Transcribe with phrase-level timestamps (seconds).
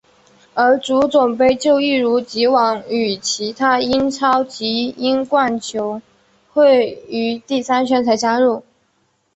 [0.55, 6.01] 而足总杯就一如已往与其他英超及英冠球
[6.51, 8.63] 会于第三圈才加入。